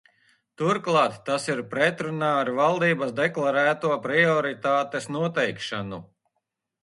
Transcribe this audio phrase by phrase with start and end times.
[0.59, 6.01] Turklāt tas ir pretrunā ar valdības deklarēto prioritātes noteikšanu.